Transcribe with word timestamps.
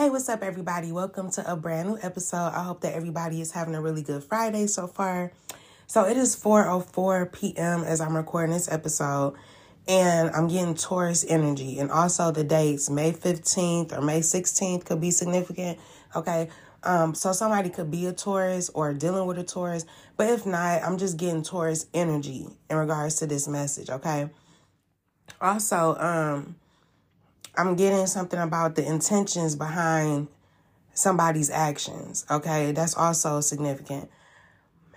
Hey, 0.00 0.08
what's 0.08 0.30
up, 0.30 0.42
everybody? 0.42 0.92
Welcome 0.92 1.30
to 1.32 1.52
a 1.52 1.54
brand 1.54 1.90
new 1.90 1.98
episode. 2.00 2.52
I 2.54 2.64
hope 2.64 2.80
that 2.80 2.94
everybody 2.94 3.42
is 3.42 3.52
having 3.52 3.74
a 3.74 3.82
really 3.82 4.02
good 4.02 4.24
Friday 4.24 4.66
so 4.66 4.86
far. 4.86 5.30
So 5.86 6.06
it 6.06 6.16
is 6.16 6.34
4:04 6.34 7.30
p.m. 7.30 7.84
as 7.84 8.00
I'm 8.00 8.16
recording 8.16 8.54
this 8.54 8.72
episode, 8.72 9.34
and 9.86 10.30
I'm 10.30 10.48
getting 10.48 10.74
Taurus 10.74 11.22
energy, 11.28 11.78
and 11.78 11.90
also 11.90 12.30
the 12.30 12.42
dates 12.42 12.88
May 12.88 13.12
15th 13.12 13.92
or 13.92 14.00
May 14.00 14.20
16th 14.20 14.86
could 14.86 15.02
be 15.02 15.10
significant. 15.10 15.78
Okay, 16.16 16.48
um, 16.82 17.14
so 17.14 17.32
somebody 17.32 17.68
could 17.68 17.90
be 17.90 18.06
a 18.06 18.14
Taurus 18.14 18.70
or 18.70 18.94
dealing 18.94 19.26
with 19.26 19.38
a 19.38 19.44
Taurus, 19.44 19.84
but 20.16 20.30
if 20.30 20.46
not, 20.46 20.82
I'm 20.82 20.96
just 20.96 21.18
getting 21.18 21.42
Taurus 21.42 21.88
energy 21.92 22.46
in 22.70 22.76
regards 22.78 23.16
to 23.16 23.26
this 23.26 23.46
message. 23.46 23.90
Okay. 23.90 24.30
Also, 25.42 25.94
um 25.98 26.56
I'm 27.56 27.76
getting 27.76 28.06
something 28.06 28.38
about 28.38 28.76
the 28.76 28.86
intentions 28.86 29.56
behind 29.56 30.28
somebody's 30.94 31.50
actions. 31.50 32.24
Okay, 32.30 32.72
that's 32.72 32.96
also 32.96 33.40
significant. 33.40 34.10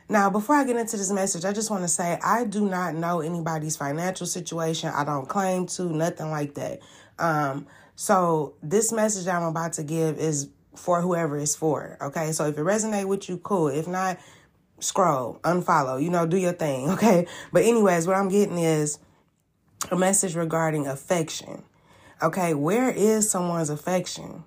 Now, 0.09 0.29
before 0.29 0.55
I 0.55 0.63
get 0.63 0.75
into 0.75 0.97
this 0.97 1.11
message, 1.11 1.45
I 1.45 1.53
just 1.53 1.71
want 1.71 1.83
to 1.83 1.87
say 1.87 2.19
I 2.23 2.45
do 2.45 2.69
not 2.69 2.93
know 2.95 3.21
anybody's 3.21 3.77
financial 3.77 4.27
situation. 4.27 4.91
I 4.93 5.03
don't 5.03 5.27
claim 5.27 5.65
to, 5.67 5.83
nothing 5.83 6.29
like 6.29 6.55
that. 6.55 6.81
Um, 7.17 7.67
so 7.95 8.55
this 8.61 8.91
message 8.91 9.27
I'm 9.27 9.43
about 9.43 9.73
to 9.73 9.83
give 9.83 10.17
is 10.17 10.49
for 10.75 11.01
whoever 11.01 11.37
it's 11.37 11.55
for. 11.55 11.97
Okay, 12.01 12.31
so 12.31 12.45
if 12.45 12.57
it 12.57 12.61
resonate 12.61 13.05
with 13.05 13.29
you, 13.29 13.37
cool. 13.37 13.69
If 13.69 13.87
not, 13.87 14.19
scroll, 14.79 15.39
unfollow. 15.43 16.01
You 16.01 16.09
know, 16.09 16.25
do 16.25 16.37
your 16.37 16.53
thing. 16.53 16.89
Okay, 16.93 17.27
but 17.51 17.63
anyways, 17.63 18.07
what 18.07 18.15
I'm 18.15 18.29
getting 18.29 18.57
is 18.57 18.99
a 19.89 19.95
message 19.95 20.35
regarding 20.35 20.87
affection. 20.87 21.63
Okay, 22.21 22.53
where 22.53 22.89
is 22.89 23.29
someone's 23.29 23.69
affection? 23.69 24.43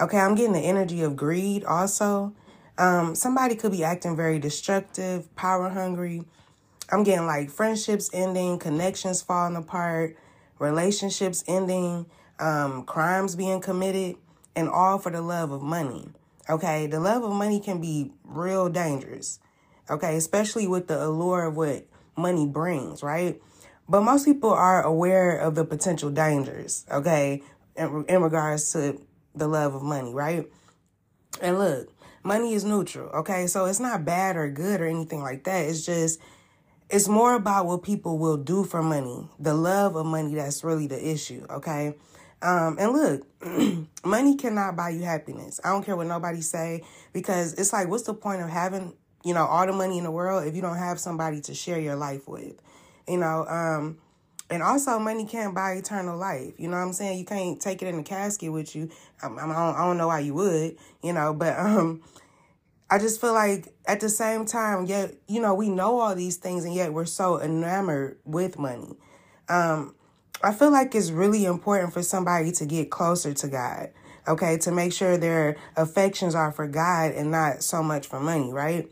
Okay, 0.00 0.18
I'm 0.18 0.34
getting 0.34 0.52
the 0.52 0.60
energy 0.60 1.02
of 1.02 1.16
greed 1.16 1.64
also. 1.64 2.34
Um, 2.76 3.14
somebody 3.16 3.56
could 3.56 3.72
be 3.72 3.82
acting 3.82 4.14
very 4.14 4.38
destructive, 4.38 5.34
power 5.34 5.68
hungry. 5.68 6.22
I'm 6.90 7.02
getting 7.02 7.26
like 7.26 7.50
friendships 7.50 8.08
ending, 8.12 8.58
connections 8.58 9.20
falling 9.20 9.56
apart, 9.56 10.16
relationships 10.60 11.42
ending, 11.48 12.06
um, 12.38 12.84
crimes 12.84 13.34
being 13.34 13.60
committed, 13.60 14.16
and 14.54 14.68
all 14.68 14.98
for 14.98 15.10
the 15.10 15.20
love 15.20 15.50
of 15.50 15.62
money. 15.62 16.10
Okay, 16.48 16.86
the 16.86 17.00
love 17.00 17.24
of 17.24 17.32
money 17.32 17.58
can 17.58 17.80
be 17.80 18.12
real 18.24 18.68
dangerous. 18.68 19.40
Okay, 19.90 20.16
especially 20.16 20.68
with 20.68 20.86
the 20.86 21.02
allure 21.04 21.44
of 21.44 21.56
what 21.56 21.86
money 22.16 22.46
brings, 22.46 23.02
right? 23.02 23.40
But 23.88 24.02
most 24.02 24.24
people 24.24 24.50
are 24.50 24.82
aware 24.82 25.38
of 25.38 25.54
the 25.54 25.64
potential 25.64 26.10
dangers, 26.10 26.84
okay, 26.90 27.42
in, 27.76 28.04
in 28.08 28.22
regards 28.22 28.72
to 28.72 29.00
the 29.34 29.48
love 29.48 29.74
of 29.74 29.82
money, 29.82 30.12
right? 30.12 30.46
And 31.40 31.58
look, 31.58 31.88
money 32.22 32.52
is 32.54 32.64
neutral, 32.64 33.08
okay? 33.10 33.46
So 33.46 33.64
it's 33.64 33.80
not 33.80 34.04
bad 34.04 34.36
or 34.36 34.50
good 34.50 34.80
or 34.80 34.86
anything 34.86 35.22
like 35.22 35.44
that. 35.44 35.66
It's 35.66 35.86
just, 35.86 36.20
it's 36.90 37.08
more 37.08 37.34
about 37.34 37.66
what 37.66 37.82
people 37.82 38.18
will 38.18 38.36
do 38.36 38.64
for 38.64 38.82
money. 38.82 39.28
The 39.38 39.54
love 39.54 39.96
of 39.96 40.04
money 40.04 40.34
that's 40.34 40.62
really 40.62 40.86
the 40.86 41.10
issue, 41.10 41.46
okay? 41.48 41.94
Um, 42.42 42.76
and 42.78 42.92
look, 42.92 43.26
money 44.04 44.36
cannot 44.36 44.76
buy 44.76 44.90
you 44.90 45.02
happiness. 45.02 45.60
I 45.64 45.70
don't 45.70 45.84
care 45.84 45.96
what 45.96 46.06
nobody 46.06 46.40
say 46.40 46.82
because 47.12 47.54
it's 47.54 47.72
like, 47.72 47.88
what's 47.88 48.04
the 48.04 48.14
point 48.14 48.42
of 48.42 48.50
having, 48.50 48.94
you 49.24 49.34
know, 49.34 49.44
all 49.44 49.66
the 49.66 49.72
money 49.72 49.98
in 49.98 50.04
the 50.04 50.10
world 50.10 50.46
if 50.46 50.54
you 50.54 50.62
don't 50.62 50.76
have 50.76 51.00
somebody 51.00 51.40
to 51.42 51.54
share 51.54 51.80
your 51.80 51.96
life 51.96 52.28
with? 52.28 52.60
You 53.08 53.18
know, 53.18 53.46
um, 53.46 53.98
and 54.50 54.62
also 54.62 54.98
money 54.98 55.24
can't 55.24 55.54
buy 55.54 55.72
eternal 55.72 56.16
life. 56.16 56.54
You 56.58 56.68
know 56.68 56.76
what 56.76 56.84
I'm 56.84 56.92
saying? 56.92 57.18
You 57.18 57.24
can't 57.24 57.60
take 57.60 57.82
it 57.82 57.88
in 57.88 57.96
the 57.96 58.02
casket 58.02 58.50
with 58.50 58.74
you. 58.74 58.90
I, 59.22 59.26
I, 59.26 59.28
don't, 59.28 59.50
I 59.50 59.84
don't 59.84 59.98
know 59.98 60.08
why 60.08 60.20
you 60.20 60.34
would, 60.34 60.76
you 61.02 61.12
know, 61.12 61.34
but, 61.34 61.58
um, 61.58 62.02
I 62.90 62.98
just 62.98 63.20
feel 63.20 63.34
like 63.34 63.68
at 63.86 64.00
the 64.00 64.08
same 64.08 64.46
time, 64.46 64.86
yet, 64.86 65.14
you 65.26 65.42
know, 65.42 65.52
we 65.52 65.68
know 65.68 66.00
all 66.00 66.14
these 66.14 66.38
things 66.38 66.64
and 66.64 66.74
yet 66.74 66.94
we're 66.94 67.04
so 67.04 67.38
enamored 67.40 68.18
with 68.24 68.58
money. 68.58 68.96
Um, 69.48 69.94
I 70.42 70.54
feel 70.54 70.70
like 70.70 70.94
it's 70.94 71.10
really 71.10 71.44
important 71.44 71.92
for 71.92 72.02
somebody 72.02 72.50
to 72.52 72.64
get 72.64 72.90
closer 72.90 73.34
to 73.34 73.48
God, 73.48 73.90
okay, 74.26 74.56
to 74.58 74.70
make 74.70 74.94
sure 74.94 75.18
their 75.18 75.56
affections 75.76 76.34
are 76.34 76.50
for 76.50 76.66
God 76.66 77.12
and 77.12 77.30
not 77.30 77.62
so 77.62 77.82
much 77.82 78.06
for 78.06 78.20
money, 78.20 78.52
right? 78.52 78.90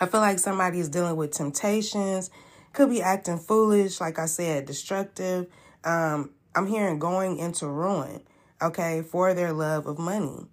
I 0.00 0.06
feel 0.06 0.20
like 0.20 0.38
somebody 0.38 0.78
is 0.78 0.88
dealing 0.88 1.16
with 1.16 1.32
temptations 1.32 2.30
could 2.72 2.90
be 2.90 3.02
acting 3.02 3.38
foolish, 3.38 4.00
like 4.00 4.18
I 4.18 4.26
said, 4.26 4.66
destructive. 4.66 5.46
Um, 5.84 6.30
I'm 6.54 6.66
hearing 6.66 6.98
going 6.98 7.38
into 7.38 7.66
ruin, 7.66 8.22
okay, 8.60 9.02
for 9.02 9.34
their 9.34 9.52
love 9.52 9.86
of 9.86 9.98
money. 9.98 10.46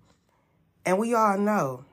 And 0.86 0.98
we 1.00 1.14
all 1.14 1.38
know, 1.38 1.86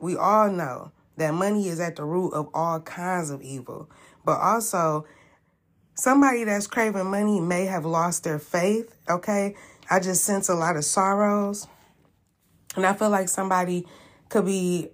we 0.00 0.16
all 0.16 0.50
know 0.50 0.92
that 1.16 1.32
money 1.32 1.68
is 1.68 1.80
at 1.80 1.96
the 1.96 2.04
root 2.04 2.32
of 2.32 2.48
all 2.52 2.80
kinds 2.80 3.30
of 3.30 3.42
evil. 3.42 3.90
But 4.24 4.40
also, 4.40 5.06
somebody 5.94 6.44
that's 6.44 6.66
craving 6.66 7.06
money 7.06 7.40
may 7.40 7.66
have 7.66 7.84
lost 7.84 8.24
their 8.24 8.38
faith, 8.38 8.94
okay? 9.08 9.54
I 9.90 10.00
just 10.00 10.24
sense 10.24 10.48
a 10.48 10.54
lot 10.54 10.76
of 10.76 10.84
sorrows. 10.84 11.66
And 12.76 12.84
I 12.84 12.94
feel 12.94 13.10
like 13.10 13.28
somebody 13.28 13.86
could 14.28 14.46
be 14.46 14.88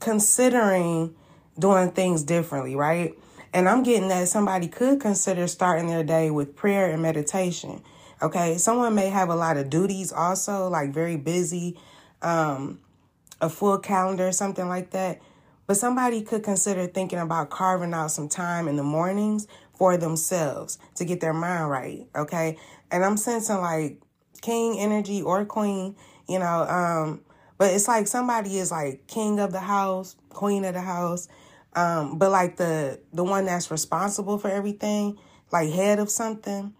considering 0.00 1.14
doing 1.58 1.92
things 1.92 2.22
differently, 2.22 2.74
right? 2.74 3.14
And 3.52 3.68
I'm 3.68 3.82
getting 3.82 4.08
that 4.08 4.28
somebody 4.28 4.68
could 4.68 5.00
consider 5.00 5.46
starting 5.46 5.86
their 5.86 6.04
day 6.04 6.30
with 6.30 6.56
prayer 6.56 6.90
and 6.90 7.02
meditation. 7.02 7.82
Okay. 8.22 8.58
Someone 8.58 8.94
may 8.94 9.08
have 9.08 9.28
a 9.28 9.36
lot 9.36 9.56
of 9.56 9.70
duties 9.70 10.12
also, 10.12 10.68
like 10.68 10.92
very 10.92 11.16
busy, 11.16 11.78
um, 12.22 12.80
a 13.40 13.48
full 13.48 13.78
calendar, 13.78 14.32
something 14.32 14.68
like 14.68 14.90
that. 14.90 15.20
But 15.66 15.76
somebody 15.76 16.22
could 16.22 16.42
consider 16.42 16.86
thinking 16.86 17.18
about 17.18 17.50
carving 17.50 17.92
out 17.92 18.10
some 18.10 18.28
time 18.28 18.68
in 18.68 18.76
the 18.76 18.84
mornings 18.84 19.48
for 19.74 19.96
themselves 19.96 20.78
to 20.94 21.04
get 21.04 21.20
their 21.20 21.34
mind 21.34 21.70
right. 21.70 22.06
Okay. 22.14 22.56
And 22.90 23.04
I'm 23.04 23.16
sensing 23.16 23.60
like 23.60 24.00
king 24.40 24.78
energy 24.78 25.22
or 25.22 25.44
queen, 25.44 25.96
you 26.28 26.38
know, 26.38 26.62
um, 26.68 27.20
but 27.58 27.72
it's 27.72 27.88
like 27.88 28.06
somebody 28.06 28.58
is 28.58 28.70
like 28.70 29.06
king 29.06 29.40
of 29.40 29.52
the 29.52 29.60
house, 29.60 30.16
queen 30.30 30.64
of 30.64 30.74
the 30.74 30.80
house, 30.80 31.28
um, 31.76 32.18
but 32.18 32.30
like 32.30 32.56
the 32.56 33.00
the 33.12 33.22
one 33.22 33.44
that's 33.44 33.70
responsible 33.70 34.38
for 34.38 34.48
everything, 34.48 35.18
like 35.52 35.70
head 35.70 35.98
of 35.98 36.10
something. 36.10 36.74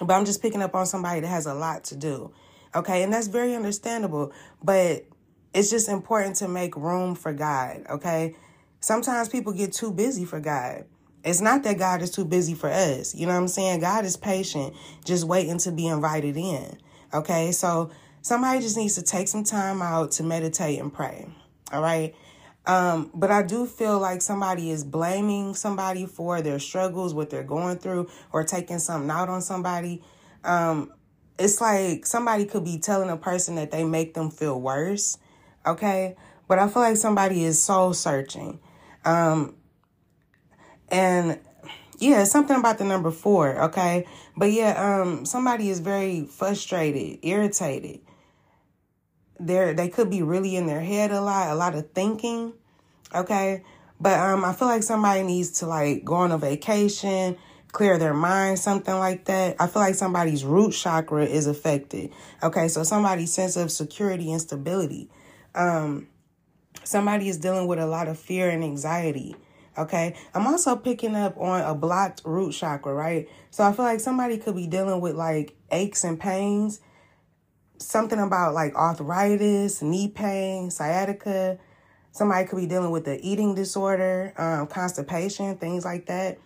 But 0.00 0.10
I'm 0.10 0.24
just 0.24 0.42
picking 0.42 0.62
up 0.62 0.74
on 0.74 0.86
somebody 0.86 1.20
that 1.20 1.28
has 1.28 1.46
a 1.46 1.54
lot 1.54 1.84
to 1.84 1.96
do. 1.96 2.32
Okay, 2.74 3.02
and 3.02 3.12
that's 3.12 3.28
very 3.28 3.54
understandable. 3.54 4.32
But 4.62 5.06
it's 5.54 5.70
just 5.70 5.88
important 5.88 6.36
to 6.36 6.48
make 6.48 6.76
room 6.76 7.14
for 7.14 7.32
God. 7.32 7.84
Okay. 7.90 8.36
Sometimes 8.80 9.28
people 9.28 9.52
get 9.52 9.72
too 9.72 9.90
busy 9.90 10.24
for 10.24 10.40
God. 10.40 10.84
It's 11.24 11.40
not 11.40 11.64
that 11.64 11.78
God 11.78 12.00
is 12.00 12.10
too 12.10 12.24
busy 12.24 12.54
for 12.54 12.70
us. 12.70 13.14
You 13.14 13.26
know 13.26 13.32
what 13.32 13.40
I'm 13.40 13.48
saying? 13.48 13.80
God 13.80 14.04
is 14.04 14.16
patient, 14.16 14.74
just 15.04 15.24
waiting 15.24 15.58
to 15.58 15.72
be 15.72 15.86
invited 15.86 16.36
in. 16.36 16.78
Okay. 17.12 17.52
So 17.52 17.90
somebody 18.22 18.60
just 18.60 18.76
needs 18.76 18.94
to 18.94 19.02
take 19.02 19.28
some 19.28 19.42
time 19.44 19.82
out 19.82 20.12
to 20.12 20.22
meditate 20.22 20.78
and 20.78 20.92
pray. 20.92 21.26
All 21.72 21.82
right. 21.82 22.14
Um, 22.68 23.10
but 23.14 23.30
I 23.30 23.42
do 23.42 23.64
feel 23.64 23.98
like 23.98 24.20
somebody 24.20 24.70
is 24.70 24.84
blaming 24.84 25.54
somebody 25.54 26.04
for 26.04 26.42
their 26.42 26.58
struggles, 26.58 27.14
what 27.14 27.30
they're 27.30 27.42
going 27.42 27.78
through, 27.78 28.10
or 28.30 28.44
taking 28.44 28.78
something 28.78 29.10
out 29.10 29.30
on 29.30 29.40
somebody. 29.40 30.02
Um, 30.44 30.92
it's 31.38 31.62
like 31.62 32.04
somebody 32.04 32.44
could 32.44 32.64
be 32.64 32.78
telling 32.78 33.08
a 33.08 33.16
person 33.16 33.54
that 33.54 33.70
they 33.70 33.84
make 33.84 34.12
them 34.12 34.30
feel 34.30 34.60
worse. 34.60 35.16
Okay. 35.66 36.14
But 36.46 36.58
I 36.58 36.68
feel 36.68 36.82
like 36.82 36.98
somebody 36.98 37.42
is 37.42 37.62
soul 37.62 37.94
searching. 37.94 38.60
Um, 39.02 39.56
and 40.88 41.40
yeah, 41.98 42.24
something 42.24 42.56
about 42.56 42.76
the 42.76 42.84
number 42.84 43.10
four. 43.10 43.62
Okay. 43.64 44.06
But 44.36 44.52
yeah, 44.52 45.00
um, 45.00 45.24
somebody 45.24 45.70
is 45.70 45.80
very 45.80 46.26
frustrated, 46.26 47.20
irritated 47.22 48.00
they're 49.40 49.74
they 49.74 49.88
could 49.88 50.10
be 50.10 50.22
really 50.22 50.56
in 50.56 50.66
their 50.66 50.80
head 50.80 51.10
a 51.10 51.20
lot, 51.20 51.50
a 51.50 51.54
lot 51.54 51.74
of 51.74 51.90
thinking. 51.92 52.52
Okay. 53.14 53.62
But 54.00 54.18
um 54.18 54.44
I 54.44 54.52
feel 54.52 54.68
like 54.68 54.82
somebody 54.82 55.22
needs 55.22 55.50
to 55.60 55.66
like 55.66 56.04
go 56.04 56.14
on 56.14 56.32
a 56.32 56.38
vacation, 56.38 57.36
clear 57.72 57.98
their 57.98 58.14
mind, 58.14 58.58
something 58.58 58.94
like 58.94 59.24
that. 59.26 59.56
I 59.58 59.66
feel 59.66 59.82
like 59.82 59.94
somebody's 59.94 60.44
root 60.44 60.72
chakra 60.72 61.24
is 61.24 61.46
affected. 61.46 62.12
Okay, 62.42 62.68
so 62.68 62.82
somebody's 62.82 63.32
sense 63.32 63.56
of 63.56 63.70
security 63.70 64.30
and 64.32 64.40
stability. 64.40 65.10
Um 65.54 66.08
somebody 66.84 67.28
is 67.28 67.38
dealing 67.38 67.66
with 67.66 67.78
a 67.78 67.86
lot 67.86 68.08
of 68.08 68.18
fear 68.18 68.50
and 68.50 68.64
anxiety. 68.64 69.36
Okay. 69.76 70.16
I'm 70.34 70.46
also 70.46 70.74
picking 70.74 71.14
up 71.14 71.36
on 71.38 71.60
a 71.60 71.74
blocked 71.74 72.22
root 72.24 72.52
chakra, 72.52 72.92
right? 72.92 73.28
So 73.50 73.62
I 73.62 73.72
feel 73.72 73.84
like 73.84 74.00
somebody 74.00 74.38
could 74.38 74.56
be 74.56 74.66
dealing 74.66 75.00
with 75.00 75.14
like 75.14 75.54
aches 75.70 76.02
and 76.02 76.18
pains 76.18 76.80
something 77.78 78.18
about 78.18 78.54
like 78.54 78.74
arthritis, 78.74 79.82
knee 79.82 80.08
pain, 80.08 80.70
sciatica. 80.70 81.58
Somebody 82.12 82.46
could 82.46 82.56
be 82.56 82.66
dealing 82.66 82.90
with 82.90 83.04
the 83.04 83.20
eating 83.26 83.54
disorder, 83.54 84.32
um, 84.36 84.66
constipation, 84.66 85.56
things 85.56 85.84
like 85.84 86.06
that. 86.06 86.38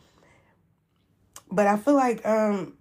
But 1.51 1.67
I 1.67 1.77
feel 1.77 1.95
like 1.95 2.25
um, 2.27 2.75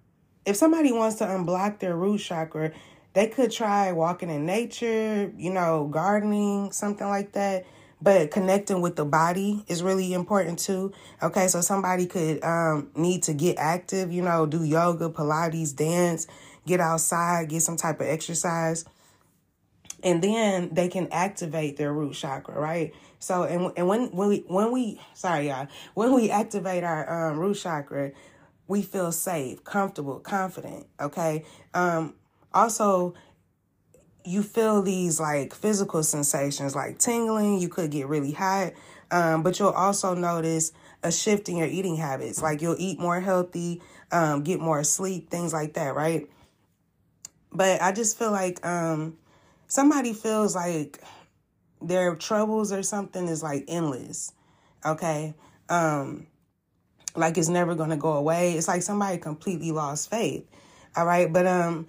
if 0.45 0.55
somebody 0.55 0.91
wants 0.91 1.17
to 1.17 1.25
unblock 1.25 1.79
their 1.79 1.95
root 1.95 2.19
chakra, 2.19 2.71
they 3.13 3.27
could 3.27 3.51
try 3.51 3.91
walking 3.91 4.29
in 4.29 4.45
nature, 4.45 5.31
you 5.37 5.51
know, 5.51 5.87
gardening, 5.91 6.71
something 6.71 7.07
like 7.07 7.33
that. 7.33 7.65
But 8.01 8.31
connecting 8.31 8.81
with 8.81 8.95
the 8.95 9.05
body 9.05 9.63
is 9.67 9.83
really 9.83 10.13
important 10.13 10.57
too. 10.57 10.91
Okay, 11.21 11.47
so 11.47 11.61
somebody 11.61 12.07
could 12.07 12.43
um, 12.43 12.89
need 12.95 13.23
to 13.23 13.33
get 13.33 13.57
active, 13.59 14.11
you 14.11 14.23
know, 14.23 14.47
do 14.47 14.63
yoga, 14.63 15.09
Pilates, 15.09 15.75
dance, 15.75 16.25
get 16.65 16.79
outside, 16.79 17.49
get 17.49 17.61
some 17.61 17.77
type 17.77 17.99
of 17.99 18.07
exercise. 18.07 18.85
And 20.03 20.21
then 20.23 20.69
they 20.73 20.87
can 20.87 21.07
activate 21.11 21.77
their 21.77 21.93
root 21.93 22.13
chakra, 22.13 22.59
right? 22.59 22.93
So, 23.19 23.43
and, 23.43 23.71
and 23.77 23.87
when, 23.87 24.07
when 24.07 24.29
we, 24.29 24.43
when 24.47 24.71
we, 24.71 24.99
sorry, 25.13 25.49
y'all, 25.49 25.67
when 25.93 26.11
we 26.13 26.31
activate 26.31 26.83
our 26.83 27.31
um, 27.31 27.37
root 27.37 27.55
chakra, 27.55 28.11
we 28.67 28.81
feel 28.81 29.11
safe, 29.11 29.63
comfortable, 29.63 30.19
confident. 30.19 30.87
Okay. 30.99 31.45
Um, 31.73 32.15
also, 32.53 33.13
you 34.23 34.43
feel 34.43 34.81
these 34.81 35.19
like 35.19 35.53
physical 35.53 36.03
sensations 36.03 36.75
like 36.75 36.97
tingling, 36.97 37.59
you 37.59 37.69
could 37.69 37.91
get 37.91 38.07
really 38.07 38.31
hot, 38.31 38.73
um, 39.11 39.43
but 39.43 39.59
you'll 39.59 39.69
also 39.69 40.13
notice 40.13 40.71
a 41.03 41.11
shift 41.11 41.49
in 41.49 41.57
your 41.57 41.67
eating 41.67 41.97
habits. 41.97 42.41
Like 42.41 42.61
you'll 42.61 42.75
eat 42.77 42.99
more 42.99 43.19
healthy, 43.19 43.81
um, 44.11 44.43
get 44.43 44.59
more 44.59 44.83
sleep, 44.83 45.29
things 45.29 45.53
like 45.53 45.73
that, 45.73 45.95
right? 45.95 46.29
But 47.51 47.81
I 47.81 47.91
just 47.91 48.17
feel 48.17 48.31
like 48.31 48.65
um, 48.65 49.17
somebody 49.67 50.13
feels 50.13 50.55
like 50.55 51.01
their 51.81 52.15
troubles 52.15 52.71
or 52.71 52.83
something 52.83 53.27
is 53.27 53.43
like 53.43 53.65
endless, 53.67 54.33
okay? 54.85 55.33
Um, 55.69 56.27
like 57.15 57.37
it's 57.37 57.49
never 57.49 57.75
gonna 57.75 57.97
go 57.97 58.13
away. 58.13 58.53
It's 58.53 58.67
like 58.67 58.81
somebody 58.81 59.17
completely 59.17 59.71
lost 59.71 60.09
faith, 60.09 60.45
all 60.95 61.05
right? 61.05 61.31
But 61.31 61.47
um, 61.47 61.87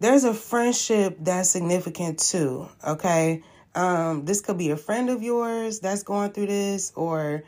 there's 0.00 0.24
a 0.24 0.34
friendship 0.34 1.16
that's 1.20 1.50
significant 1.50 2.18
too, 2.18 2.68
okay? 2.86 3.42
Um, 3.74 4.24
this 4.24 4.40
could 4.40 4.58
be 4.58 4.70
a 4.70 4.76
friend 4.76 5.10
of 5.10 5.22
yours 5.22 5.80
that's 5.80 6.02
going 6.02 6.32
through 6.32 6.46
this 6.46 6.92
or 6.96 7.44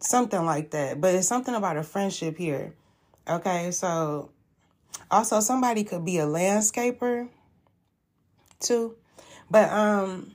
something 0.00 0.44
like 0.44 0.70
that. 0.70 1.00
But 1.00 1.14
it's 1.14 1.28
something 1.28 1.54
about 1.54 1.76
a 1.76 1.82
friendship 1.82 2.36
here. 2.36 2.74
Okay, 3.28 3.70
so 3.72 4.30
also 5.10 5.40
somebody 5.40 5.84
could 5.84 6.04
be 6.04 6.18
a 6.18 6.26
landscaper 6.26 7.28
too. 8.60 8.96
But 9.50 9.70
um 9.70 10.34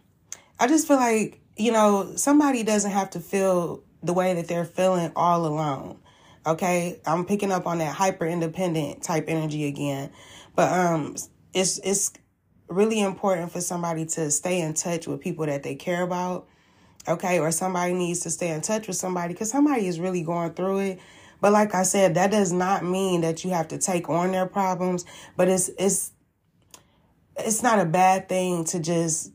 I 0.60 0.68
just 0.68 0.88
feel 0.88 0.98
like, 0.98 1.42
you 1.58 1.72
know, 1.72 2.16
somebody 2.16 2.64
doesn't 2.64 2.92
have 2.92 3.12
to 3.12 3.20
feel 3.20 3.84
the 4.02 4.14
way 4.14 4.34
that 4.36 4.48
they're 4.48 4.66
feeling 4.66 5.12
all 5.16 5.46
alone. 5.46 5.98
Okay? 6.46 7.00
I'm 7.06 7.26
picking 7.26 7.52
up 7.52 7.66
on 7.66 7.80
that 7.80 7.94
hyper 7.94 8.26
independent 8.26 9.04
type 9.04 9.26
energy 9.28 9.68
again. 9.68 10.12
But 10.56 10.72
um, 10.72 11.16
it's 11.54 11.80
it's 11.80 12.14
really 12.68 13.02
important 13.02 13.52
for 13.52 13.62
somebody 13.62 14.06
to 14.06 14.32
stay 14.32 14.62
in 14.62 14.74
touch 14.74 15.08
with 15.08 15.22
people 15.22 15.46
that 15.46 15.64
they 15.64 15.76
care 15.76 16.02
about. 16.04 16.48
Okay, 17.06 17.40
or 17.40 17.52
somebody 17.52 17.94
needs 17.94 18.22
to 18.22 18.30
stay 18.30 18.50
in 18.50 18.62
touch 18.62 18.88
with 18.88 18.96
somebody 18.96 19.34
because 19.34 19.52
somebody 19.52 19.88
is 19.88 20.00
really 20.00 20.22
going 20.22 20.54
through 20.54 20.80
it. 20.80 21.00
But 21.44 21.52
like 21.52 21.76
I 21.76 21.84
said, 21.84 22.16
that 22.16 22.32
does 22.32 22.54
not 22.54 22.86
mean 22.86 23.20
that 23.20 23.44
you 23.44 23.50
have 23.50 23.68
to 23.68 23.78
take 23.78 24.08
on 24.08 24.32
their 24.32 24.46
problems. 24.46 25.04
But 25.36 25.50
it's 25.50 25.70
it's 25.78 26.14
it's 27.38 27.62
not 27.62 27.80
a 27.80 27.86
bad 27.86 28.30
thing 28.30 28.64
to 28.68 28.80
just 28.80 29.34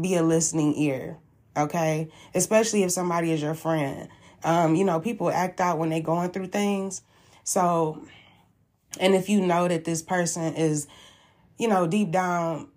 be 0.00 0.14
a 0.14 0.22
listening 0.22 0.74
ear. 0.76 1.18
Okay, 1.54 2.08
especially 2.34 2.82
if 2.82 2.92
somebody 2.92 3.30
is 3.30 3.42
your 3.42 3.52
friend. 3.52 4.08
Um, 4.42 4.74
you 4.74 4.86
know, 4.86 5.00
people 5.00 5.28
act 5.30 5.60
out 5.60 5.76
when 5.76 5.90
they're 5.90 6.00
going 6.00 6.30
through 6.30 6.46
things. 6.46 7.02
So 7.44 8.06
and 8.98 9.14
if 9.14 9.28
you 9.28 9.42
know 9.42 9.68
that 9.68 9.84
this 9.84 10.00
person 10.00 10.54
is, 10.54 10.86
you 11.58 11.68
know, 11.68 11.86
deep 11.86 12.10
down, 12.10 12.68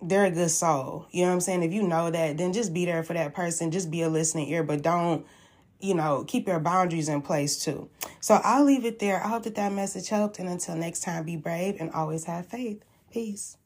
they're 0.00 0.26
a 0.26 0.30
good 0.30 0.52
soul. 0.52 1.08
You 1.10 1.22
know 1.22 1.30
what 1.30 1.34
I'm 1.34 1.40
saying? 1.40 1.64
If 1.64 1.72
you 1.72 1.82
know 1.82 2.12
that, 2.12 2.38
then 2.38 2.52
just 2.52 2.72
be 2.72 2.84
there 2.84 3.02
for 3.02 3.14
that 3.14 3.34
person. 3.34 3.72
Just 3.72 3.90
be 3.90 4.02
a 4.02 4.08
listening 4.08 4.50
ear, 4.50 4.62
but 4.62 4.82
don't, 4.82 5.26
you 5.84 5.94
know, 5.94 6.24
keep 6.26 6.48
your 6.48 6.60
boundaries 6.60 7.08
in 7.08 7.22
place 7.22 7.62
too. 7.62 7.88
So 8.20 8.40
I'll 8.42 8.64
leave 8.64 8.84
it 8.84 8.98
there. 8.98 9.22
I 9.22 9.28
hope 9.28 9.42
that 9.44 9.54
that 9.56 9.72
message 9.72 10.08
helped. 10.08 10.38
And 10.38 10.48
until 10.48 10.76
next 10.76 11.02
time, 11.02 11.24
be 11.24 11.36
brave 11.36 11.76
and 11.78 11.90
always 11.92 12.24
have 12.24 12.46
faith. 12.46 12.82
Peace. 13.12 13.58